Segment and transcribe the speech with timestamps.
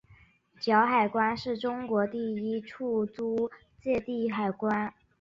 [0.59, 3.51] 胶海关是中国第一处租
[3.83, 4.91] 借地海关。